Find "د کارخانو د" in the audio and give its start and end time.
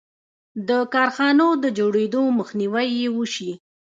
0.67-1.65